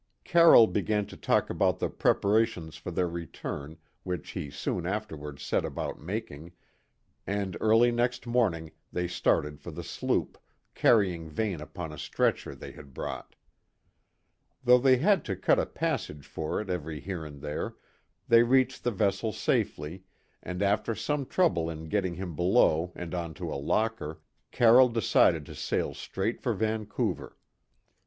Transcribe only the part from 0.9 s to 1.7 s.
to talk